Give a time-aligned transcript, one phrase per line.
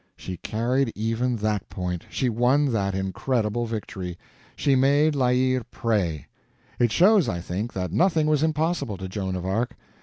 [0.17, 4.17] —she carried even that point, she won that incredible victory.
[4.55, 6.25] She made La Hire pray.
[6.79, 9.75] It shows, I think, that nothing was impossible to Joan of Arc.